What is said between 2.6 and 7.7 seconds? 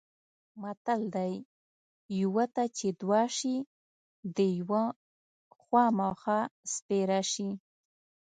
چې دوه شي د یوه خوامخا سپېره شي.